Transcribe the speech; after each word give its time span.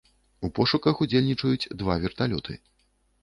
У 0.47 0.49
пошуках 0.59 1.03
удзельнічаюць 1.03 1.69
два 1.81 1.97
верталёты. 2.05 2.53